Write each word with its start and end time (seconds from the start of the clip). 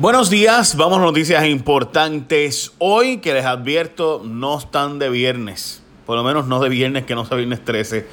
Buenos 0.00 0.30
días, 0.30 0.76
vamos 0.78 0.96
a 0.96 1.02
noticias 1.02 1.44
importantes. 1.44 2.72
Hoy 2.78 3.18
que 3.18 3.34
les 3.34 3.44
advierto, 3.44 4.22
no 4.24 4.56
están 4.56 4.98
de 4.98 5.10
viernes, 5.10 5.82
por 6.06 6.16
lo 6.16 6.24
menos 6.24 6.46
no 6.46 6.58
de 6.58 6.70
viernes, 6.70 7.04
que 7.04 7.14
no 7.14 7.26
sea 7.26 7.36
viernes 7.36 7.62
13. 7.62 8.06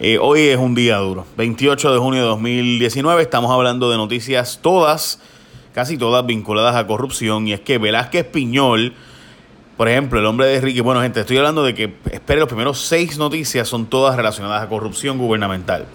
Eh, 0.00 0.18
hoy 0.20 0.40
es 0.40 0.58
un 0.58 0.74
día 0.74 0.96
duro, 0.96 1.24
28 1.36 1.92
de 1.92 1.98
junio 2.00 2.22
de 2.22 2.26
2019, 2.26 3.22
estamos 3.22 3.52
hablando 3.52 3.88
de 3.92 3.96
noticias 3.96 4.58
todas, 4.60 5.20
casi 5.72 5.96
todas 5.96 6.26
vinculadas 6.26 6.74
a 6.74 6.88
corrupción, 6.88 7.46
y 7.46 7.52
es 7.52 7.60
que 7.60 7.78
Velázquez 7.78 8.26
Piñol, 8.26 8.94
por 9.76 9.88
ejemplo, 9.88 10.18
el 10.18 10.26
hombre 10.26 10.48
de 10.48 10.60
Ricky, 10.60 10.80
bueno 10.80 11.00
gente, 11.00 11.20
estoy 11.20 11.36
hablando 11.36 11.62
de 11.62 11.76
que, 11.76 11.94
espere, 12.10 12.40
los 12.40 12.48
primeros 12.48 12.80
seis 12.80 13.18
noticias 13.18 13.68
son 13.68 13.86
todas 13.86 14.16
relacionadas 14.16 14.64
a 14.64 14.68
corrupción 14.68 15.16
gubernamental. 15.16 15.86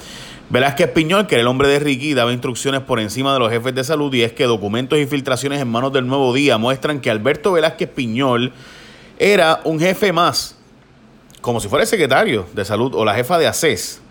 Velázquez 0.49 0.91
Piñol, 0.91 1.25
que 1.25 1.35
era 1.35 1.41
el 1.41 1.47
hombre 1.47 1.67
de 1.67 1.79
Ricky, 1.79 2.13
daba 2.13 2.31
instrucciones 2.31 2.81
por 2.81 2.99
encima 2.99 3.33
de 3.33 3.39
los 3.39 3.49
jefes 3.51 3.73
de 3.73 3.83
salud 3.83 4.13
y 4.13 4.21
es 4.21 4.31
que 4.33 4.43
documentos 4.43 4.99
y 4.99 5.07
filtraciones 5.07 5.59
en 5.59 5.67
manos 5.67 5.91
del 5.91 6.05
Nuevo 6.05 6.33
Día 6.33 6.59
muestran 6.59 7.01
que 7.01 7.09
Alberto 7.09 7.53
Velázquez 7.53 7.89
Piñol 7.89 8.53
era 9.17 9.61
un 9.63 9.79
jefe 9.79 10.13
más, 10.13 10.55
como 11.41 11.59
si 11.59 11.67
fuera 11.67 11.81
el 11.81 11.89
secretario 11.89 12.45
de 12.53 12.63
salud 12.63 12.93
o 12.93 13.03
la 13.03 13.15
jefa 13.15 13.39
de 13.39 13.47
ACES, 13.47 14.01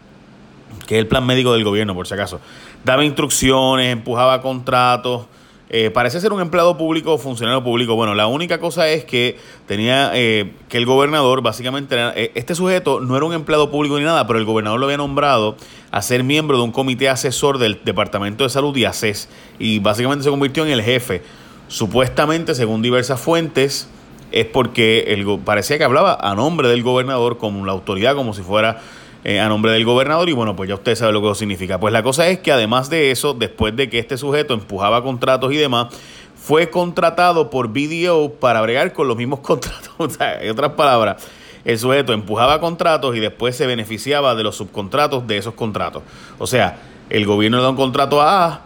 que 0.87 0.97
es 0.97 1.01
el 1.01 1.06
plan 1.06 1.25
médico 1.25 1.52
del 1.52 1.62
gobierno, 1.62 1.95
por 1.95 2.09
si 2.09 2.15
acaso. 2.15 2.41
Daba 2.84 3.05
instrucciones, 3.05 3.92
empujaba 3.92 4.42
contratos, 4.42 5.27
eh, 5.71 5.91
parece 5.91 6.21
ser 6.21 6.33
un 6.33 6.41
empleado 6.41 6.77
público 6.77 7.15
o 7.15 7.19
funcionario 7.19 7.65
público. 7.65 7.95
Bueno, 7.95 8.15
la 8.15 8.27
única 8.27 8.61
cosa 8.61 8.89
es 8.89 9.05
que 9.05 9.39
tenía 9.67 10.11
eh, 10.15 10.53
que 10.69 10.77
el 10.77 10.87
gobernador, 10.87 11.43
básicamente, 11.43 11.97
eh, 12.15 12.33
este 12.35 12.55
sujeto 12.55 13.01
no 13.01 13.17
era 13.17 13.25
un 13.25 13.33
empleado 13.33 13.71
público 13.71 13.99
ni 13.99 14.05
nada, 14.05 14.27
pero 14.27 14.39
el 14.39 14.45
gobernador 14.45 14.79
lo 14.79 14.87
había 14.87 14.99
nombrado 14.99 15.57
a 15.91 16.03
ser 16.03 16.23
miembro 16.23 16.59
de 16.59 16.65
un 16.65 16.73
comité 16.73 17.09
asesor 17.09 17.59
del 17.59 17.81
Departamento 17.85 18.45
de 18.45 18.51
Salud 18.51 18.77
y 18.77 18.85
ACES. 18.85 19.29
Y 19.59 19.79
básicamente 19.79 20.25
se 20.25 20.31
convirtió 20.31 20.65
en 20.67 20.73
el 20.73 20.83
jefe. 20.83 21.23
Supuestamente, 21.69 22.55
según 22.55 22.83
diversas 22.83 23.21
fuentes, 23.21 23.89
es 24.33 24.47
porque 24.47 25.05
el, 25.09 25.39
parecía 25.41 25.78
que 25.78 25.84
hablaba 25.84 26.19
a 26.21 26.34
nombre 26.34 26.69
del 26.69 26.83
gobernador 26.83 27.39
como 27.39 27.65
la 27.65 27.73
autoridad, 27.73 28.15
como 28.15 28.34
si 28.34 28.43
fuera 28.43 28.83
eh, 29.25 29.41
a 29.41 29.48
nombre 29.48 29.72
del 29.72 29.84
gobernador 29.84 30.28
y 30.28 30.33
bueno, 30.33 30.55
pues 30.55 30.69
ya 30.69 30.75
usted 30.75 30.94
sabe 30.94 31.12
lo 31.12 31.20
que 31.20 31.28
eso 31.28 31.34
significa. 31.34 31.80
Pues 31.80 31.92
la 31.92 32.03
cosa 32.03 32.28
es 32.28 32.41
que 32.41 32.53
además 32.53 32.91
de 32.91 33.11
eso, 33.11 33.33
después 33.33 33.75
de 33.75 33.89
que 33.89 33.98
este 33.98 34.19
sujeto 34.19 34.53
empujaba 34.53 35.03
contratos 35.03 35.53
y 35.53 35.56
demás, 35.56 35.89
fue 36.36 36.69
contratado 36.69 37.48
por 37.48 37.69
BDO 37.69 38.34
para 38.34 38.61
bregar 38.61 38.92
con 38.92 39.08
los 39.08 39.16
mismos 39.16 39.41
contratos. 39.41 39.91
o 39.97 40.11
sea, 40.11 40.42
en 40.42 40.50
otras 40.50 40.72
palabras, 40.72 41.27
el 41.64 41.78
sujeto 41.78 42.12
empujaba 42.12 42.61
contratos 42.61 43.16
y 43.16 43.20
después 43.20 43.56
se 43.56 43.66
beneficiaba 43.66 44.34
de 44.34 44.42
los 44.42 44.56
subcontratos 44.56 45.27
de 45.27 45.38
esos 45.38 45.55
contratos. 45.55 46.03
O 46.38 46.47
sea, 46.47 46.78
el 47.09 47.25
gobierno 47.25 47.56
le 47.56 47.62
da 47.62 47.70
un 47.70 47.77
contrato 47.77 48.20
a 48.20 48.47
A 48.47 48.61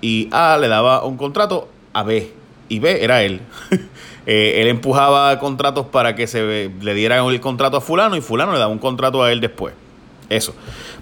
y 0.00 0.28
A 0.30 0.56
le 0.58 0.68
daba 0.68 1.04
un 1.04 1.16
contrato 1.16 1.68
a 1.92 2.04
B 2.04 2.32
y 2.68 2.78
B 2.78 3.04
era 3.04 3.22
él. 3.22 3.40
Eh, 4.26 4.62
él 4.62 4.68
empujaba 4.68 5.38
contratos 5.38 5.84
para 5.84 6.14
que 6.14 6.26
se 6.26 6.70
le 6.80 6.94
diera 6.94 7.18
el 7.18 7.40
contrato 7.42 7.76
a 7.76 7.82
fulano 7.82 8.16
y 8.16 8.22
fulano 8.22 8.52
le 8.52 8.58
daba 8.58 8.72
un 8.72 8.78
contrato 8.78 9.22
a 9.22 9.30
él 9.30 9.42
después. 9.42 9.74
Eso. 10.28 10.54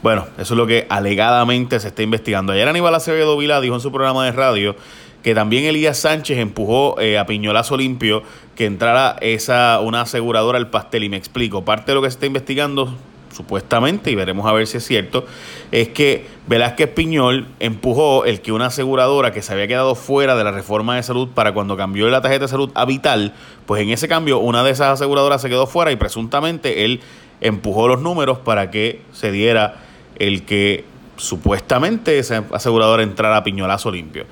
Bueno, 0.02 0.26
eso 0.38 0.54
es 0.54 0.58
lo 0.58 0.66
que 0.66 0.86
alegadamente 0.88 1.78
se 1.80 1.88
está 1.88 2.02
investigando. 2.02 2.52
Ayer 2.52 2.68
Aníbal 2.68 2.94
Acevedo 2.94 3.36
Vila 3.36 3.60
dijo 3.60 3.74
en 3.74 3.80
su 3.80 3.92
programa 3.92 4.24
de 4.24 4.32
radio 4.32 4.76
que 5.22 5.34
también 5.34 5.64
Elías 5.64 5.98
Sánchez 5.98 6.38
empujó 6.38 7.00
eh, 7.00 7.18
a 7.18 7.26
Piñolazo 7.26 7.76
Limpio 7.76 8.22
que 8.56 8.66
entrara 8.66 9.16
esa 9.20 9.80
una 9.80 10.02
aseguradora 10.02 10.58
al 10.58 10.70
pastel. 10.70 11.04
Y 11.04 11.08
me 11.08 11.16
explico, 11.16 11.64
parte 11.64 11.92
de 11.92 11.94
lo 11.94 12.02
que 12.02 12.10
se 12.10 12.14
está 12.14 12.26
investigando, 12.26 12.94
supuestamente, 13.32 14.10
y 14.10 14.14
veremos 14.14 14.46
a 14.46 14.52
ver 14.52 14.66
si 14.66 14.78
es 14.78 14.84
cierto, 14.84 15.24
es 15.70 15.88
que 15.88 16.26
Velázquez 16.48 16.88
Piñol 16.88 17.46
empujó 17.60 18.24
el 18.24 18.40
que 18.42 18.52
una 18.52 18.66
aseguradora 18.66 19.32
que 19.32 19.42
se 19.42 19.52
había 19.52 19.68
quedado 19.68 19.94
fuera 19.94 20.36
de 20.36 20.44
la 20.44 20.50
reforma 20.50 20.96
de 20.96 21.02
salud 21.02 21.28
para 21.28 21.54
cuando 21.54 21.76
cambió 21.76 22.08
la 22.10 22.20
tarjeta 22.20 22.44
de 22.44 22.48
salud 22.48 22.70
a 22.74 22.84
Vital, 22.84 23.32
pues 23.64 23.80
en 23.82 23.90
ese 23.90 24.08
cambio 24.08 24.38
una 24.38 24.62
de 24.62 24.72
esas 24.72 24.88
aseguradoras 24.88 25.40
se 25.40 25.48
quedó 25.48 25.66
fuera 25.66 25.92
y 25.92 25.96
presuntamente 25.96 26.84
él 26.84 27.00
empujó 27.42 27.88
los 27.88 28.00
números 28.00 28.38
para 28.38 28.70
que 28.70 29.02
se 29.12 29.30
diera 29.30 29.76
el 30.18 30.44
que 30.44 30.84
supuestamente 31.16 32.18
esa 32.18 32.44
aseguradora 32.52 33.02
entrara 33.02 33.36
a 33.36 33.44
piñolazo 33.44 33.90
limpio. 33.90 34.24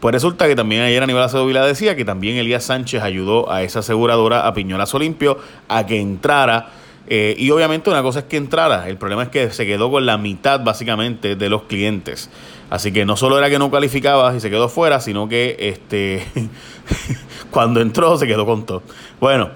Pues 0.00 0.12
resulta 0.12 0.46
que 0.46 0.54
también 0.54 0.82
ayer 0.82 1.02
Aníbal 1.02 1.22
Acevedo 1.22 1.46
Vila 1.46 1.64
decía 1.64 1.96
que 1.96 2.04
también 2.04 2.36
Elías 2.36 2.64
Sánchez 2.64 3.02
ayudó 3.02 3.50
a 3.50 3.62
esa 3.62 3.78
aseguradora 3.78 4.46
a 4.46 4.52
piñolazo 4.52 4.98
limpio 4.98 5.38
a 5.68 5.86
que 5.86 6.00
entrara. 6.00 6.68
Eh, 7.08 7.34
y 7.38 7.50
obviamente 7.50 7.88
una 7.88 8.02
cosa 8.02 8.20
es 8.20 8.24
que 8.26 8.36
entrara, 8.36 8.88
el 8.88 8.98
problema 8.98 9.22
es 9.22 9.28
que 9.28 9.50
se 9.50 9.64
quedó 9.64 9.90
con 9.90 10.06
la 10.06 10.18
mitad 10.18 10.62
básicamente 10.62 11.36
de 11.36 11.48
los 11.48 11.62
clientes. 11.62 12.30
Así 12.68 12.92
que 12.92 13.04
no 13.04 13.16
solo 13.16 13.38
era 13.38 13.48
que 13.48 13.58
no 13.58 13.70
calificaba 13.70 14.34
y 14.34 14.40
se 14.40 14.50
quedó 14.50 14.68
fuera, 14.68 15.00
sino 15.00 15.28
que 15.28 15.56
este 15.58 16.26
cuando 17.50 17.80
entró 17.80 18.18
se 18.18 18.26
quedó 18.26 18.44
con 18.44 18.66
todo. 18.66 18.82
Bueno, 19.20 19.50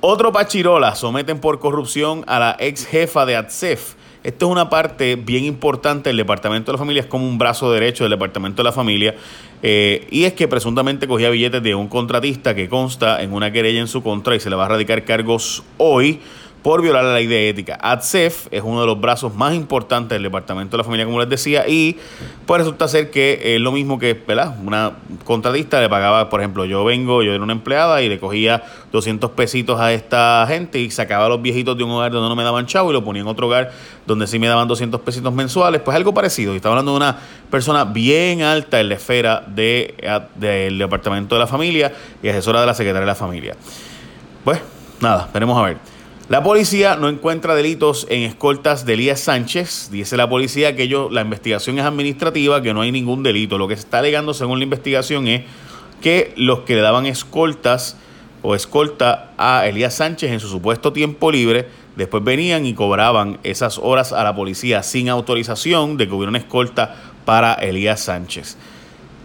otro 0.00 0.32
Pachirola 0.32 0.94
someten 0.94 1.40
por 1.40 1.58
corrupción 1.58 2.24
a 2.26 2.38
la 2.38 2.56
ex 2.58 2.86
jefa 2.86 3.26
de 3.26 3.36
ATSEF. 3.36 3.94
Esto 4.22 4.46
es 4.46 4.52
una 4.52 4.68
parte 4.68 5.16
bien 5.16 5.44
importante 5.44 6.10
del 6.10 6.18
Departamento 6.18 6.70
de 6.70 6.74
la 6.74 6.78
Familia, 6.78 7.02
es 7.02 7.08
como 7.08 7.26
un 7.26 7.38
brazo 7.38 7.72
derecho 7.72 8.04
del 8.04 8.10
Departamento 8.10 8.62
de 8.62 8.64
la 8.64 8.72
Familia, 8.72 9.14
eh, 9.62 10.06
y 10.10 10.24
es 10.24 10.34
que 10.34 10.46
presuntamente 10.46 11.08
cogía 11.08 11.30
billetes 11.30 11.62
de 11.62 11.74
un 11.74 11.88
contratista 11.88 12.54
que 12.54 12.68
consta 12.68 13.22
en 13.22 13.32
una 13.32 13.50
querella 13.50 13.80
en 13.80 13.88
su 13.88 14.02
contra 14.02 14.36
y 14.36 14.40
se 14.40 14.50
le 14.50 14.56
va 14.56 14.66
a 14.66 14.68
radicar 14.68 15.04
cargos 15.04 15.62
hoy 15.78 16.20
por 16.62 16.82
violar 16.82 17.04
la 17.04 17.14
ley 17.14 17.26
de 17.26 17.48
ética. 17.48 17.78
ADSEF 17.80 18.48
es 18.50 18.62
uno 18.62 18.80
de 18.80 18.86
los 18.86 19.00
brazos 19.00 19.34
más 19.34 19.54
importantes 19.54 20.16
del 20.16 20.24
Departamento 20.24 20.76
de 20.76 20.78
la 20.78 20.84
Familia, 20.84 21.06
como 21.06 21.18
les 21.18 21.28
decía, 21.28 21.66
y 21.66 21.96
pues 22.46 22.60
resulta 22.60 22.86
ser 22.88 23.10
que 23.10 23.54
es 23.54 23.60
lo 23.60 23.72
mismo 23.72 23.98
que, 23.98 24.14
¿verdad? 24.14 24.56
Una 24.64 24.92
contratista 25.24 25.80
le 25.80 25.88
pagaba, 25.88 26.28
por 26.28 26.40
ejemplo, 26.40 26.64
yo 26.66 26.84
vengo, 26.84 27.22
yo 27.22 27.32
era 27.32 27.42
una 27.42 27.52
empleada 27.52 28.02
y 28.02 28.08
le 28.08 28.18
cogía 28.18 28.62
200 28.92 29.30
pesitos 29.30 29.80
a 29.80 29.92
esta 29.92 30.44
gente 30.48 30.78
y 30.78 30.90
sacaba 30.90 31.26
a 31.26 31.28
los 31.28 31.40
viejitos 31.40 31.78
de 31.78 31.84
un 31.84 31.90
hogar 31.92 32.12
donde 32.12 32.28
no 32.28 32.36
me 32.36 32.44
daban 32.44 32.66
chavo 32.66 32.90
y 32.90 32.92
lo 32.92 33.02
ponía 33.02 33.22
en 33.22 33.28
otro 33.28 33.46
hogar 33.46 33.72
donde 34.06 34.26
sí 34.26 34.38
me 34.38 34.48
daban 34.48 34.68
200 34.68 35.00
pesitos 35.00 35.32
mensuales, 35.32 35.80
pues 35.80 35.96
algo 35.96 36.12
parecido. 36.12 36.52
Y 36.52 36.56
estaba 36.56 36.74
hablando 36.74 36.92
de 36.92 36.96
una 36.96 37.16
persona 37.50 37.84
bien 37.84 38.42
alta 38.42 38.80
en 38.80 38.88
la 38.88 38.96
esfera 38.96 39.44
de, 39.46 39.94
del 40.34 40.78
Departamento 40.78 41.36
de 41.36 41.38
la 41.38 41.46
Familia 41.46 41.92
y 42.22 42.28
asesora 42.28 42.60
de 42.60 42.66
la 42.66 42.74
Secretaría 42.74 43.00
de 43.00 43.06
la 43.06 43.14
Familia. 43.14 43.56
Pues 44.44 44.60
nada, 45.00 45.28
veremos 45.32 45.58
a 45.58 45.62
ver. 45.62 45.99
La 46.30 46.44
policía 46.44 46.94
no 46.94 47.08
encuentra 47.08 47.56
delitos 47.56 48.06
en 48.08 48.22
escoltas 48.22 48.86
de 48.86 48.94
Elías 48.94 49.18
Sánchez. 49.18 49.88
Dice 49.90 50.16
la 50.16 50.28
policía 50.28 50.76
que 50.76 50.84
ellos, 50.84 51.10
la 51.10 51.22
investigación 51.22 51.76
es 51.80 51.84
administrativa, 51.84 52.62
que 52.62 52.72
no 52.72 52.82
hay 52.82 52.92
ningún 52.92 53.24
delito. 53.24 53.58
Lo 53.58 53.66
que 53.66 53.74
se 53.74 53.80
está 53.80 53.98
alegando 53.98 54.32
según 54.32 54.60
la 54.60 54.62
investigación 54.62 55.26
es 55.26 55.42
que 56.00 56.32
los 56.36 56.60
que 56.60 56.76
le 56.76 56.82
daban 56.82 57.06
escoltas 57.06 57.96
o 58.42 58.54
escolta 58.54 59.32
a 59.38 59.66
Elías 59.66 59.94
Sánchez 59.94 60.30
en 60.30 60.38
su 60.38 60.46
supuesto 60.46 60.92
tiempo 60.92 61.32
libre, 61.32 61.66
después 61.96 62.22
venían 62.22 62.64
y 62.64 62.74
cobraban 62.74 63.40
esas 63.42 63.78
horas 63.78 64.12
a 64.12 64.22
la 64.22 64.32
policía 64.32 64.84
sin 64.84 65.08
autorización 65.08 65.96
de 65.96 66.06
que 66.06 66.14
hubiera 66.14 66.30
una 66.30 66.38
escolta 66.38 66.94
para 67.24 67.54
Elías 67.54 68.02
Sánchez. 68.02 68.56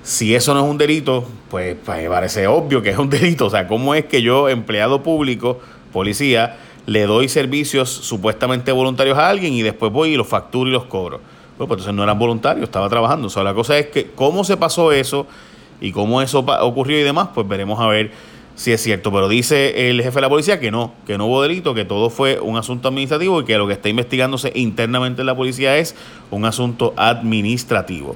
Si 0.02 0.34
eso 0.34 0.56
no 0.56 0.66
es 0.66 0.72
un 0.72 0.80
delito, 0.80 1.30
pues, 1.52 1.78
pues 1.86 2.10
parece 2.10 2.48
obvio 2.48 2.82
que 2.82 2.90
es 2.90 2.98
un 2.98 3.12
delito. 3.12 3.46
O 3.46 3.50
sea, 3.52 3.68
¿cómo 3.68 3.94
es 3.94 4.06
que 4.06 4.24
yo, 4.24 4.50
empleado 4.50 5.04
público, 5.04 5.60
policía, 5.94 6.58
le 6.86 7.06
doy 7.06 7.30
servicios 7.30 7.90
supuestamente 7.90 8.72
voluntarios 8.72 9.18
a 9.18 9.30
alguien 9.30 9.54
y 9.54 9.62
después 9.62 9.92
voy 9.92 10.14
y 10.14 10.18
los 10.18 10.28
facturo 10.28 10.70
y 10.70 10.74
los 10.74 10.86
cobro. 10.86 11.20
Bueno, 11.58 11.68
pues 11.68 11.80
entonces 11.80 11.94
no 11.94 12.04
eran 12.04 12.20
voluntarios, 12.20 12.66
estaba 12.66 12.90
trabajando. 12.90 13.28
O 13.28 13.30
sea, 13.30 13.44
la 13.44 13.54
cosa 13.54 13.78
es 13.78 13.88
que 13.88 14.12
cómo 14.12 14.44
se 14.44 14.58
pasó 14.58 14.92
eso 14.92 15.26
y 15.82 15.92
cómo 15.92 16.22
eso 16.22 16.40
ocurrió 16.40 17.00
y 17.00 17.04
demás, 17.04 17.30
pues 17.34 17.48
veremos 17.48 17.80
a 17.80 17.88
ver 17.88 18.12
si 18.56 18.72
es 18.72 18.82
cierto. 18.82 19.12
Pero 19.12 19.30
dice 19.30 19.90
el 19.90 20.02
jefe 20.02 20.16
de 20.16 20.22
la 20.22 20.30
policía 20.30 20.60
que 20.60 20.72
no, 20.72 20.94
que 21.06 21.18
no 21.18 21.28
hubo 21.28 21.42
delito, 21.42 21.74
que 21.74 21.86
todo 21.86 22.10
fue 22.10 22.40
un 22.40 22.58
asunto 22.58 22.88
administrativo 22.90 23.42
y 23.42 23.46
que 23.46 23.58
lo 23.58 23.68
que 23.68 23.74
está 23.74 23.90
investigándose 23.90 24.52
internamente 24.56 25.22
en 25.22 25.28
la 25.28 25.36
policía 25.36 25.78
es 25.78 25.96
un 26.32 26.46
asunto 26.46 26.94
administrativo. 26.98 28.16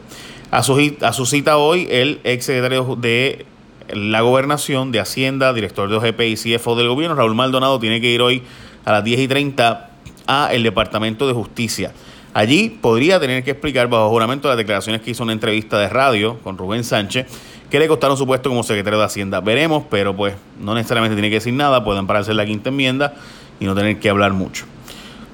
A 0.52 0.64
su, 0.64 0.96
a 1.02 1.14
su 1.14 1.26
cita 1.26 1.58
hoy, 1.58 1.88
el 1.90 2.20
ex 2.24 2.46
secretario 2.46 2.98
de 3.00 3.46
la 3.94 4.22
gobernación, 4.22 4.92
de 4.92 5.00
Hacienda, 5.00 5.54
director 5.54 5.90
de 5.90 5.96
OGP 5.96 6.22
y 6.22 6.36
CFO 6.36 6.76
del 6.76 6.88
gobierno, 6.88 7.16
Raúl 7.16 7.36
Maldonado, 7.36 7.80
tiene 7.80 8.02
que 8.02 8.08
ir 8.08 8.22
hoy 8.22 8.44
a 8.86 8.92
las 8.92 9.04
10 9.04 9.20
y 9.22 9.28
30 9.28 9.90
a 10.28 10.54
el 10.54 10.64
Departamento 10.64 11.28
de 11.28 11.34
Justicia. 11.34 11.92
Allí 12.34 12.70
podría 12.70 13.20
tener 13.20 13.44
que 13.44 13.52
explicar 13.52 13.88
bajo 13.88 14.10
juramento 14.10 14.48
las 14.48 14.58
declaraciones 14.58 15.02
que 15.02 15.12
hizo 15.12 15.24
en 15.24 15.28
una 15.28 15.34
entrevista 15.34 15.80
de 15.80 15.90
radio 15.90 16.38
con 16.40 16.58
Rubén 16.58 16.84
Sánchez, 16.84 17.26
que 17.70 17.80
le 17.80 17.88
costaron 17.88 18.18
su 18.18 18.26
puesto 18.26 18.50
como 18.50 18.64
secretario 18.64 19.00
de 19.00 19.06
Hacienda. 19.06 19.42
Veremos, 19.42 19.84
pero 19.90 20.16
pues 20.16 20.36
no 20.60 20.76
necesariamente 20.76 21.16
tiene 21.16 21.30
que 21.30 21.36
decir 21.36 21.54
nada, 21.54 21.84
pueden 21.84 22.08
pararse 22.08 22.32
en 22.32 22.38
la 22.38 22.46
quinta 22.46 22.70
enmienda 22.70 23.16
y 23.60 23.66
no 23.66 23.76
tener 23.76 24.00
que 24.00 24.10
hablar 24.10 24.34
mucho. 24.34 24.66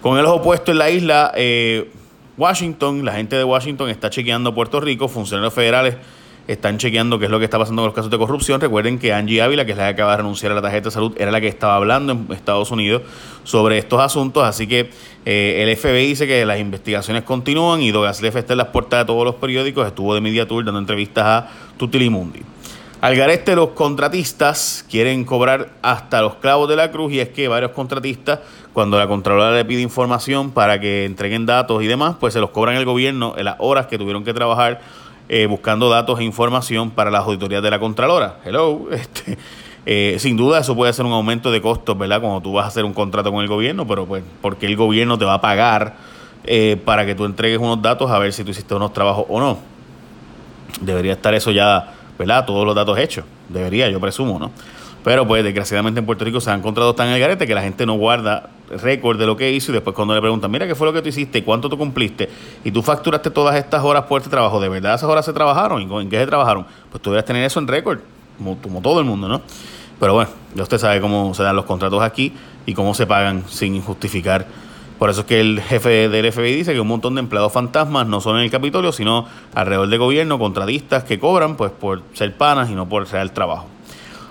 Con 0.01 0.17
el 0.17 0.25
ojo 0.25 0.41
puesto 0.41 0.71
en 0.71 0.77
la 0.77 0.89
isla, 0.89 1.31
eh, 1.35 1.89
Washington, 2.37 3.05
la 3.05 3.13
gente 3.13 3.35
de 3.35 3.43
Washington 3.43 3.89
está 3.89 4.09
chequeando 4.09 4.53
Puerto 4.53 4.79
Rico, 4.79 5.07
funcionarios 5.07 5.53
federales 5.53 5.95
están 6.47 6.77
chequeando 6.77 7.17
qué 7.17 7.25
es 7.25 7.31
lo 7.31 7.39
que 7.39 7.45
está 7.45 7.57
pasando 7.57 7.81
con 7.81 7.87
los 7.87 7.95
casos 7.95 8.11
de 8.11 8.17
corrupción. 8.17 8.61
Recuerden 8.61 8.99
que 8.99 9.13
Angie 9.13 9.41
Ávila, 9.41 9.65
que 9.65 9.71
es 9.71 9.77
la 9.77 9.85
que 9.85 9.89
acaba 9.91 10.11
de 10.11 10.17
renunciar 10.17 10.51
a 10.51 10.55
la 10.55 10.61
tarjeta 10.61 10.85
de 10.85 10.91
salud, 10.91 11.13
era 11.17 11.31
la 11.31 11.41
que 11.41 11.47
estaba 11.47 11.75
hablando 11.75 12.13
en 12.13 12.27
Estados 12.31 12.71
Unidos 12.71 13.01
sobre 13.43 13.77
estos 13.77 13.99
asuntos. 13.99 14.43
Así 14.43 14.67
que 14.67 14.91
eh, 15.25 15.63
el 15.63 15.75
FBI 15.75 16.07
dice 16.07 16.27
que 16.27 16.45
las 16.45 16.59
investigaciones 16.59 17.23
continúan 17.23 17.81
y 17.81 17.91
Douglas 17.91 18.21
Leff 18.21 18.35
está 18.35 18.53
en 18.53 18.57
las 18.59 18.67
puertas 18.67 18.99
de 18.99 19.05
todos 19.05 19.25
los 19.25 19.35
periódicos. 19.35 19.87
Estuvo 19.87 20.13
de 20.13 20.21
Media 20.21 20.47
Tour 20.47 20.63
dando 20.65 20.79
entrevistas 20.79 21.25
a 21.25 21.49
Tutilimundi. 21.77 22.41
Al 23.01 23.15
garete 23.15 23.55
los 23.55 23.69
contratistas 23.69 24.83
quieren 24.89 25.25
cobrar 25.25 25.73
hasta 25.83 26.21
los 26.21 26.35
clavos 26.37 26.67
de 26.67 26.75
la 26.75 26.91
cruz 26.91 27.13
y 27.13 27.19
es 27.19 27.29
que 27.29 27.47
varios 27.47 27.71
contratistas, 27.71 28.39
cuando 28.73 28.97
la 28.97 29.07
Contralora 29.07 29.55
le 29.55 29.63
pide 29.63 29.81
información 29.81 30.49
para 30.49 30.79
que 30.79 31.05
entreguen 31.05 31.45
datos 31.45 31.83
y 31.83 31.87
demás, 31.87 32.15
pues 32.19 32.33
se 32.33 32.39
los 32.39 32.49
cobran 32.49 32.77
el 32.77 32.85
gobierno 32.85 33.35
en 33.37 33.45
las 33.45 33.57
horas 33.59 33.85
que 33.85 33.99
tuvieron 33.99 34.23
que 34.23 34.33
trabajar 34.33 34.81
eh, 35.29 35.45
buscando 35.47 35.89
datos 35.89 36.19
e 36.19 36.23
información 36.23 36.91
para 36.91 37.11
las 37.11 37.23
auditorías 37.23 37.61
de 37.63 37.71
la 37.71 37.79
Contralora. 37.79 38.39
Hello, 38.45 38.87
este, 38.91 39.37
eh, 39.85 40.15
sin 40.19 40.37
duda 40.37 40.59
eso 40.59 40.75
puede 40.75 40.93
ser 40.93 41.05
un 41.05 41.13
aumento 41.13 41.51
de 41.51 41.61
costos, 41.61 41.97
¿verdad? 41.97 42.21
Cuando 42.21 42.41
tú 42.41 42.53
vas 42.53 42.65
a 42.65 42.67
hacer 42.67 42.85
un 42.85 42.93
contrato 42.93 43.31
con 43.31 43.41
el 43.41 43.47
gobierno, 43.47 43.87
pero 43.87 44.05
pues 44.05 44.23
porque 44.41 44.65
el 44.65 44.75
gobierno 44.75 45.17
te 45.17 45.25
va 45.25 45.35
a 45.35 45.41
pagar 45.41 45.95
eh, 46.43 46.79
para 46.83 47.05
que 47.05 47.15
tú 47.15 47.25
entregues 47.25 47.59
unos 47.59 47.81
datos 47.81 48.11
a 48.11 48.19
ver 48.19 48.33
si 48.33 48.43
tú 48.43 48.51
hiciste 48.51 48.73
unos 48.75 48.93
trabajos 48.93 49.25
o 49.29 49.39
no. 49.39 49.59
Debería 50.81 51.13
estar 51.13 51.33
eso 51.33 51.51
ya 51.51 51.93
¿verdad? 52.17 52.45
Todos 52.45 52.65
los 52.65 52.75
datos 52.75 52.97
hechos. 52.97 53.25
Debería, 53.49 53.89
yo 53.89 53.99
presumo, 53.99 54.39
¿no? 54.39 54.51
Pero 55.05 55.27
pues 55.27 55.43
desgraciadamente 55.43 55.99
en 55.99 56.05
Puerto 56.07 56.25
Rico 56.25 56.41
se 56.41 56.49
han 56.49 56.57
encontrado 56.61 56.95
tan 56.95 57.09
en 57.09 57.13
el 57.13 57.19
garete 57.19 57.45
que 57.45 57.53
la 57.53 57.61
gente 57.61 57.85
no 57.85 57.93
guarda 57.93 58.49
récord 58.81 59.19
de 59.19 59.27
lo 59.27 59.37
que 59.37 59.51
hizo 59.51 59.71
y 59.71 59.75
después 59.75 59.95
cuando 59.95 60.15
le 60.15 60.19
preguntan, 60.19 60.49
mira, 60.49 60.65
¿qué 60.65 60.73
fue 60.73 60.87
lo 60.87 60.93
que 60.93 61.03
tú 61.03 61.09
hiciste 61.09 61.43
cuánto 61.43 61.69
tú 61.69 61.77
cumpliste? 61.77 62.27
Y 62.63 62.71
tú 62.71 62.81
facturaste 62.81 63.29
todas 63.29 63.55
estas 63.55 63.83
horas 63.83 64.05
por 64.05 64.21
este 64.21 64.31
trabajo, 64.31 64.59
¿de 64.59 64.67
verdad 64.67 64.95
esas 64.95 65.07
horas 65.07 65.23
se 65.23 65.31
trabajaron? 65.31 65.79
¿Y 65.79 66.01
en 66.01 66.09
qué 66.09 66.17
se 66.17 66.25
trabajaron? 66.25 66.65
Pues 66.89 67.03
tú 67.03 67.11
deberías 67.11 67.25
tener 67.27 67.43
eso 67.43 67.59
en 67.59 67.67
récord, 67.67 67.99
como, 68.39 68.81
todo 68.81 68.99
el 68.99 69.05
mundo, 69.05 69.27
¿no? 69.27 69.43
Pero 69.99 70.15
bueno, 70.15 70.31
ya 70.55 70.63
usted 70.63 70.79
sabe 70.79 70.99
cómo 70.99 71.35
se 71.35 71.43
dan 71.43 71.55
los 71.55 71.65
contratos 71.65 72.01
aquí 72.01 72.33
y 72.65 72.73
cómo 72.73 72.95
se 72.95 73.05
pagan 73.05 73.43
sin 73.47 73.79
justificar 73.83 74.47
por 74.97 75.09
eso 75.09 75.21
es 75.21 75.27
que 75.27 75.41
el 75.41 75.61
jefe 75.61 76.07
del 76.07 76.31
FBI 76.31 76.55
dice 76.55 76.73
que 76.73 76.79
un 76.79 76.87
montón 76.87 77.15
de 77.15 77.19
empleados 77.19 77.51
fantasmas 77.51 78.07
no 78.07 78.21
son 78.21 78.37
en 78.37 78.43
el 78.43 78.49
Capitolio, 78.49 78.93
sino 78.93 79.27
alrededor 79.53 79.89
del 79.89 79.99
gobierno, 79.99 80.39
contratistas 80.39 81.03
que 81.03 81.19
cobran 81.19 81.57
pues 81.57 81.69
por 81.69 82.01
ser 82.13 82.35
panas 82.37 82.69
y 82.69 82.75
no 82.75 82.87
por 82.87 83.05
real 83.11 83.33
trabajo. 83.33 83.74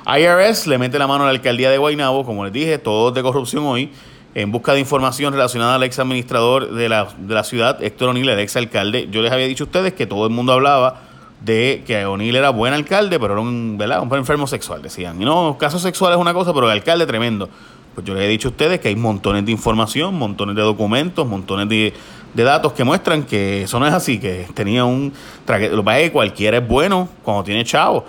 IRS 0.06 0.66
le 0.66 0.78
mete 0.78 0.98
la 0.98 1.06
mano 1.06 1.24
a 1.24 1.26
la 1.26 1.32
alcaldía 1.32 1.70
de 1.70 1.78
Guaynabo, 1.78 2.24
como 2.24 2.44
les 2.44 2.52
dije, 2.52 2.78
todos 2.78 3.14
de 3.14 3.22
corrupción 3.22 3.64
hoy, 3.64 3.90
en 4.34 4.52
busca 4.52 4.72
de 4.72 4.80
información 4.80 5.32
relacionada 5.32 5.76
al 5.76 5.82
ex 5.82 5.98
administrador 5.98 6.72
de 6.72 6.88
la, 6.88 7.08
de 7.16 7.34
la 7.34 7.44
ciudad, 7.44 7.82
Héctor 7.82 8.10
O'Neill, 8.10 8.28
el 8.28 8.38
ex 8.40 8.56
alcalde. 8.56 9.08
Yo 9.10 9.22
les 9.22 9.32
había 9.32 9.46
dicho 9.46 9.64
a 9.64 9.66
ustedes 9.66 9.94
que 9.94 10.06
todo 10.06 10.26
el 10.26 10.32
mundo 10.32 10.52
hablaba 10.52 11.00
de 11.44 11.82
que 11.86 12.04
O'Neill 12.04 12.36
era 12.36 12.50
buen 12.50 12.72
alcalde, 12.72 13.18
pero 13.20 13.34
era 13.34 13.42
un, 13.42 13.76
¿verdad? 13.78 14.02
un 14.02 14.12
enfermo 14.16 14.46
sexual, 14.46 14.82
decían. 14.82 15.20
Y 15.20 15.24
no, 15.24 15.56
caso 15.58 15.78
sexual 15.78 16.12
es 16.12 16.18
una 16.18 16.34
cosa, 16.34 16.52
pero 16.52 16.66
el 16.66 16.72
alcalde 16.72 17.06
tremendo. 17.06 17.48
Pues 17.94 18.06
yo 18.06 18.14
les 18.14 18.24
he 18.24 18.28
dicho 18.28 18.48
a 18.48 18.50
ustedes 18.50 18.80
que 18.80 18.88
hay 18.88 18.96
montones 18.96 19.44
de 19.44 19.52
información, 19.52 20.14
montones 20.16 20.56
de 20.56 20.62
documentos, 20.62 21.26
montones 21.26 21.68
de, 21.68 21.92
datos 22.34 22.72
que 22.72 22.82
muestran 22.82 23.22
que 23.22 23.62
eso 23.62 23.78
no 23.78 23.86
es 23.86 23.94
así, 23.94 24.18
que 24.18 24.48
tenía 24.54 24.84
un... 24.84 25.12
Lo 25.46 25.84
que 25.84 26.10
cualquiera 26.10 26.58
es 26.58 26.66
bueno 26.66 27.08
cuando 27.22 27.44
tiene 27.44 27.62
chavo. 27.64 28.04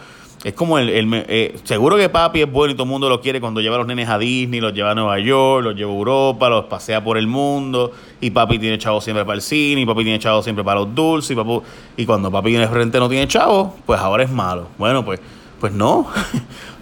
Es 0.46 0.54
como 0.54 0.78
el... 0.78 0.92
Eh, 1.28 1.58
seguro 1.64 1.98
que 1.98 2.08
papi 2.08 2.44
es 2.44 2.52
bueno 2.52 2.72
y 2.72 2.76
todo 2.76 2.84
el 2.84 2.90
mundo 2.92 3.10
lo 3.10 3.20
quiere 3.20 3.42
cuando 3.42 3.62
lleva 3.62 3.78
a 3.78 3.80
los 3.80 3.88
nenes 3.88 4.08
a 4.08 4.20
Disney, 4.20 4.62
los 4.62 4.76
lleva 4.76 4.92
a 4.92 4.94
Nueva 4.94 5.18
York, 5.18 5.64
los 5.64 5.76
lleva 5.76 5.90
a 5.90 5.96
Europa, 5.96 6.50
los 6.50 6.66
pasea 6.66 7.04
por 7.04 7.18
el 7.18 7.26
mundo. 7.26 7.92
Y 8.22 8.30
papi 8.30 8.60
tiene 8.60 8.78
chavo 8.78 9.02
siempre 9.02 9.26
para 9.26 9.38
el 9.38 9.42
cine, 9.42 9.82
y 9.82 9.88
papi 9.88 10.04
tiene 10.04 10.20
chavo 10.20 10.44
siempre 10.44 10.64
para 10.64 10.82
los 10.82 10.94
dulces. 10.94 11.36
Y, 11.36 12.02
y 12.04 12.06
cuando 12.06 12.30
papi 12.30 12.52
viene 12.52 12.68
frente 12.68 13.00
no 13.00 13.10
tiene 13.10 13.28
chavo, 13.28 13.74
pues 13.88 14.00
ahora 14.00 14.22
es 14.22 14.30
malo. 14.30 14.68
Bueno, 14.78 15.04
pues, 15.04 15.20
pues 15.60 15.74
no. 15.74 16.08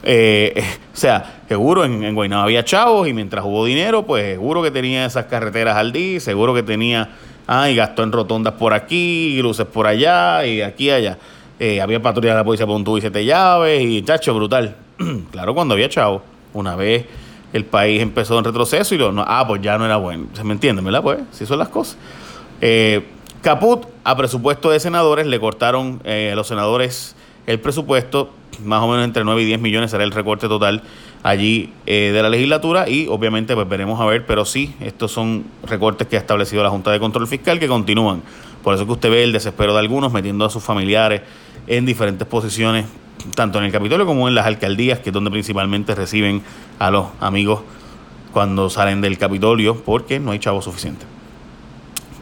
Eh, 0.06 0.62
o 0.94 0.98
sea, 0.98 1.44
seguro 1.48 1.86
en, 1.86 2.04
en 2.04 2.13
Guaynabo 2.13 2.44
había 2.44 2.66
chavos 2.66 3.07
y 3.07 3.13
mientras 3.13 3.45
hubo 3.45 3.63
dinero, 3.63 4.04
pues 4.06 4.33
seguro 4.33 4.62
que 4.62 4.69
tenía 4.69 5.06
esas 5.06 5.27
carreteras 5.27 5.77
al 5.77 5.94
día, 5.94 6.19
seguro 6.19 6.54
que 6.54 6.62
tenía, 6.62 7.12
ah, 7.48 7.69
y 7.69 7.75
gastó 7.77 8.04
en 8.04 8.12
rotondas 8.12 8.56
por 8.56 8.74
aquí, 8.74 9.38
y 9.38 9.42
luces 9.42 9.66
por 9.66 9.88
allá, 9.88 10.45
y 10.45 10.62
aquí 10.62 10.88
y 10.88 10.89
allá. 10.89 11.18
Eh, 11.65 11.80
había 11.80 12.01
patrullas 12.01 12.33
de 12.33 12.39
la 12.39 12.44
policía 12.44 12.68
por 12.68 12.75
un 12.75 12.83
tubo 12.83 12.98
y 12.98 13.00
siete 13.00 13.24
llaves, 13.24 13.81
y 13.81 14.01
chacho, 14.01 14.36
brutal. 14.36 14.75
claro, 15.31 15.56
cuando 15.56 15.75
había 15.75 15.88
chavos. 15.88 16.21
Una 16.51 16.75
vez 16.75 17.06
el 17.54 17.63
país 17.63 18.01
empezó 18.01 18.38
en 18.38 18.44
retroceso 18.44 18.94
y 18.94 18.98
lo, 18.98 19.13
no, 19.13 19.24
ah, 19.25 19.48
pues 19.48 19.62
ya 19.62 19.77
no 19.77 19.86
era 19.86 19.95
bueno. 19.95 20.25
¿Se 20.33 20.44
me 20.44 20.51
entiende, 20.51 20.81
verdad? 20.81 21.01
Pues, 21.01 21.19
si 21.31 21.45
son 21.45 21.60
las 21.60 21.69
cosas. 21.69 21.95
Eh, 22.60 23.06
Caput, 23.42 23.86
a 24.04 24.18
presupuesto 24.18 24.71
de 24.71 24.81
senadores, 24.81 25.25
le 25.25 25.39
cortaron 25.39 26.01
a 26.06 26.36
los 26.36 26.48
senadores 26.48 27.15
el 27.48 27.62
presupuesto, 27.62 28.30
más 28.66 28.81
o 28.81 28.89
menos 28.89 29.06
entre 29.06 29.24
9 29.24 29.42
y 29.44 29.45
10 29.45 29.62
millones 29.62 29.92
será 29.92 30.04
el 30.04 30.12
recorte 30.12 30.50
total 30.50 30.83
allí 31.24 31.71
eh, 31.86 32.12
de 32.13 32.21
la 32.21 32.30
legislatura 32.30 32.89
y 32.89 33.07
obviamente 33.07 33.56
pues 33.56 33.69
veremos 33.69 34.01
a 34.01 34.06
ver, 34.06 34.25
pero 34.25 34.44
sí, 34.44 34.75
estos 34.81 35.13
son 35.13 35.45
recortes 35.66 36.09
que 36.09 36.18
ha 36.18 36.19
establecido 36.19 36.62
la 36.62 36.69
Junta 36.69 36.92
de 36.92 37.00
Control 37.00 37.25
Fiscal 37.25 37.57
que 37.57 37.69
continúan. 37.69 38.21
Por 38.63 38.75
eso 38.75 38.86
que 38.86 38.94
usted 38.94 39.09
ve 39.09 39.24
el 39.24 39.33
desespero 39.33 39.74
de 39.74 39.80
algunos 39.80 40.13
metiendo 40.13 40.45
a 40.45 40.50
sus 40.50 40.63
familiares 40.63 41.21
en 41.68 41.86
diferentes 41.86 42.27
posiciones, 42.27 42.86
tanto 43.36 43.60
en 43.60 43.65
el 43.65 43.71
Capitolio 43.71 44.06
como 44.06 44.27
en 44.27 44.36
las 44.36 44.45
alcaldías, 44.45 45.00
que 45.00 45.10
es 45.10 45.13
donde 45.13 45.31
principalmente 45.31 45.95
reciben 45.95 46.42
a 46.80 46.92
los 46.92 47.07
amigos 47.19 47.62
cuando 48.31 48.69
salen 48.69 49.01
del 49.01 49.18
Capitolio, 49.18 49.83
porque 49.83 50.19
no 50.19 50.31
hay 50.31 50.39
chavo 50.39 50.62
suficiente. 50.62 51.06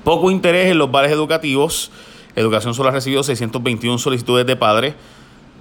Poco 0.04 0.32
interés 0.32 0.72
en 0.72 0.78
los 0.78 0.92
bares 0.92 1.12
educativos 1.12 1.92
Educación 2.36 2.74
solo 2.74 2.90
ha 2.90 2.92
recibido 2.92 3.24
621 3.24 3.98
solicitudes 3.98 4.46
de 4.46 4.56
padres. 4.56 4.94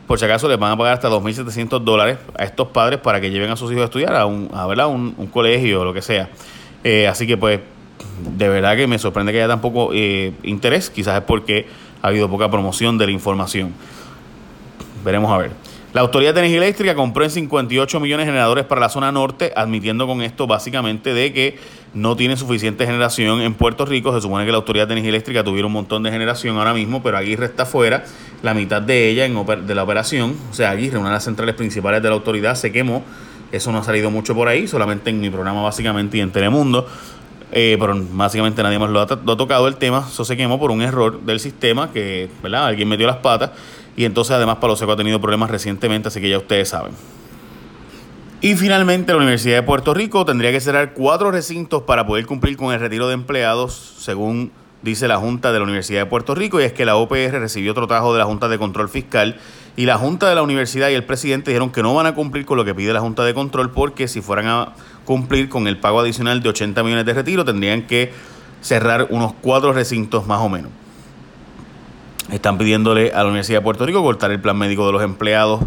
Por 0.07 0.19
si 0.19 0.25
acaso 0.25 0.49
les 0.49 0.59
van 0.59 0.73
a 0.73 0.77
pagar 0.77 0.95
hasta 0.95 1.09
2.700 1.09 1.81
dólares 1.81 2.19
a 2.39 2.45
estos 2.45 2.69
padres 2.69 3.01
para 3.01 3.21
que 3.21 3.31
lleven 3.31 3.51
a 3.51 3.57
sus 3.57 3.71
hijos 3.71 3.83
a 3.83 3.85
estudiar 3.85 4.15
a 4.17 4.27
un, 4.27 4.49
a, 4.53 4.67
¿verdad? 4.67 4.89
un, 4.89 5.13
colegio 5.33 5.83
o 5.83 5.85
lo 5.85 5.93
que 5.93 6.03
sea. 6.03 6.31
Eh, 6.83 7.07
así 7.07 7.27
que 7.27 7.37
pues 7.37 7.61
de 8.37 8.49
verdad 8.49 8.77
que 8.77 8.87
me 8.87 8.99
sorprende 8.99 9.33
que 9.33 9.39
haya 9.39 9.49
tan 9.49 9.61
poco 9.61 9.91
eh, 9.93 10.33
interés. 10.43 10.91
Quizás 10.91 11.19
es 11.19 11.25
porque 11.25 11.67
ha 12.03 12.09
habido 12.09 12.29
poca 12.29 12.51
promoción 12.51 12.99
de 12.99 13.07
la 13.07 13.13
información. 13.13 13.73
Veremos 15.05 15.31
a 15.33 15.39
ver. 15.39 15.53
La 15.93 16.03
Autoridad 16.03 16.33
de 16.35 16.41
Energía 16.41 16.59
Eléctrica 16.59 16.95
compró 16.95 17.25
en 17.25 17.31
58 17.31 17.99
millones 17.99 18.27
de 18.27 18.31
generadores 18.31 18.65
para 18.65 18.81
la 18.81 18.89
zona 18.89 19.11
norte, 19.11 19.53
admitiendo 19.57 20.07
con 20.07 20.23
esto 20.23 20.47
básicamente 20.47 21.13
de 21.13 21.33
que 21.33 21.59
no 21.95 22.15
tiene 22.15 22.37
suficiente 22.37 22.87
generación 22.87 23.41
en 23.41 23.55
Puerto 23.55 23.85
Rico. 23.85 24.15
Se 24.15 24.21
supone 24.21 24.45
que 24.47 24.53
la 24.53 24.59
Autoridad 24.59 24.87
de 24.87 24.93
Energía 24.93 25.11
Eléctrica 25.11 25.43
tuviera 25.43 25.67
un 25.67 25.73
montón 25.73 26.05
de 26.05 26.13
generación 26.13 26.59
ahora 26.59 26.75
mismo, 26.75 27.03
pero 27.03 27.17
Aguirre 27.17 27.47
está 27.47 27.67
fuera, 27.67 28.05
la 28.43 28.55
mitad 28.55 28.81
de 28.81 29.09
ella 29.09 29.25
en 29.25 29.35
de 29.67 29.75
la 29.75 29.83
operación. 29.83 30.37
O 30.53 30.55
sea, 30.55 30.71
Aguirre, 30.71 30.97
una 30.99 31.09
de 31.09 31.15
las 31.15 31.25
centrales 31.25 31.57
principales 31.57 32.01
de 32.01 32.09
la 32.09 32.15
autoridad, 32.15 32.55
se 32.55 32.71
quemó. 32.71 33.03
Eso 33.51 33.73
no 33.73 33.79
ha 33.79 33.83
salido 33.83 34.13
mucho 34.13 34.33
por 34.33 34.47
ahí, 34.47 34.69
solamente 34.69 35.11
en 35.11 35.21
mi 35.21 35.29
programa 35.29 35.61
básicamente 35.63 36.19
y 36.19 36.21
en 36.21 36.31
Telemundo. 36.31 36.87
Eh, 37.53 37.77
pero 37.81 37.95
básicamente 38.13 38.63
nadie 38.63 38.79
más 38.79 38.91
lo 38.91 39.01
ha, 39.01 39.07
tocado 39.07 39.67
el 39.67 39.77
tema. 39.77 40.07
Eso 40.09 40.25
por 40.59 40.71
un 40.71 40.83
error 40.83 41.21
del 41.23 41.41
sistema 41.41 41.93
que, 41.93 42.29
¿verdad? 42.43 42.67
Alguien 42.67 42.89
metió 42.89 43.07
las 43.07 43.17
patas 43.17 43.51
y 43.97 44.05
entonces 44.05 44.35
además 44.35 44.57
Palo 44.57 44.77
Seco 44.77 44.93
ha 44.93 44.97
tenido 44.97 45.21
problemas 45.21 45.51
recientemente, 45.51 46.09
así 46.09 46.21
que 46.21 46.29
ya 46.29 46.39
ustedes 46.39 46.69
saben. 46.69 46.93
Y 48.41 48.55
finalmente 48.57 49.13
la 49.13 49.19
Universidad 49.19 49.57
de 49.57 49.63
Puerto 49.63 49.93
Rico 49.93 50.25
tendría 50.25 50.51
que 50.53 50.61
cerrar 50.61 50.95
cuatro 50.95 51.31
recintos 51.31 51.83
para 51.83 52.07
poder 52.07 52.25
cumplir 52.25 52.57
con 52.57 52.73
el 52.73 52.81
retiro 52.81 53.09
de 53.09 53.15
empleados, 53.15 53.97
según 53.99 54.53
dice 54.83 55.09
la 55.09 55.19
Junta 55.19 55.53
de 55.53 55.59
la 55.59 55.65
Universidad 55.65 56.01
de 56.01 56.07
Puerto 56.07 56.35
Rico, 56.35 56.59
y 56.61 56.65
es 56.65 56.73
que 56.73 56.87
la 56.87 56.97
OPR 56.97 57.39
recibió 57.39 57.73
otro 57.73 57.87
trabajo 57.87 58.15
de 58.15 58.21
la 58.21 58.25
Junta 58.25 58.49
de 58.49 58.57
Control 58.57 58.89
Fiscal 58.89 59.37
y 59.77 59.87
la 59.87 59.97
Junta 59.99 60.29
de 60.29 60.35
la 60.35 60.43
Universidad 60.43 60.89
y 60.91 60.95
el 60.95 61.05
presidente 61.05 61.51
dijeron 61.51 61.71
que 61.71 61.83
no 61.83 61.95
van 61.95 62.07
a 62.07 62.15
cumplir 62.15 62.45
con 62.45 62.57
lo 62.57 62.65
que 62.65 62.75
pide 62.75 62.93
la 62.93 63.01
Junta 63.01 63.25
de 63.25 63.35
Control 63.35 63.71
porque 63.71 64.09
si 64.09 64.21
fueran 64.21 64.47
a 64.47 64.75
cumplir 65.05 65.49
con 65.49 65.67
el 65.67 65.79
pago 65.79 66.01
adicional 66.01 66.43
de 66.43 66.49
80 66.49 66.83
millones 66.83 67.07
de 67.07 67.15
retiro 67.15 67.45
tendrían 67.45 67.87
que 67.87 68.13
cerrar 68.61 69.07
unos 69.11 69.33
cuatro 69.41 69.73
recintos 69.73 70.27
más 70.27 70.41
o 70.41 70.49
menos. 70.49 70.71
Están 72.31 72.59
pidiéndole 72.59 73.13
a 73.13 73.19
la 73.19 73.27
Universidad 73.27 73.59
de 73.59 73.65
Puerto 73.65 73.87
Rico 73.87 74.03
cortar 74.03 74.31
el 74.31 74.41
plan 74.41 74.57
médico 74.57 74.87
de 74.87 74.93
los 74.93 75.03
empleados 75.03 75.63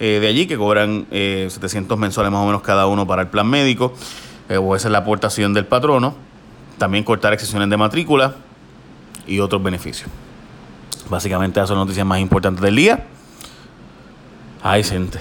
eh, 0.00 0.18
de 0.20 0.28
allí, 0.28 0.46
que 0.46 0.56
cobran 0.56 1.06
700 1.10 1.96
eh, 1.96 2.00
mensuales 2.00 2.32
más 2.32 2.42
o 2.42 2.46
menos 2.46 2.62
cada 2.62 2.86
uno 2.86 3.06
para 3.06 3.22
el 3.22 3.28
plan 3.28 3.46
médico, 3.46 3.92
eh, 4.48 4.56
o 4.56 4.76
esa 4.76 4.88
es 4.88 4.92
la 4.92 4.98
aportación 4.98 5.52
del 5.52 5.66
patrono. 5.66 6.14
También 6.78 7.02
cortar 7.02 7.32
excepciones 7.32 7.68
de 7.68 7.76
matrícula 7.76 8.36
y 9.26 9.40
otros 9.40 9.62
beneficios. 9.62 10.08
Básicamente 11.10 11.58
esas 11.58 11.68
son 11.68 11.78
las 11.78 11.86
noticias 11.86 12.06
más 12.06 12.20
importantes 12.20 12.62
del 12.62 12.76
día. 12.76 13.06
Ay, 14.70 14.84
gente. 14.84 15.18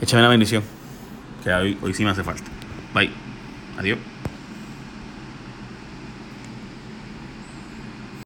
Échame 0.00 0.22
la 0.22 0.28
bendición. 0.28 0.62
Que 1.42 1.52
hoy, 1.52 1.76
hoy 1.82 1.92
sí 1.92 2.04
me 2.04 2.10
hace 2.10 2.22
falta. 2.22 2.44
Bye. 2.94 3.10
Adiós. 3.76 3.98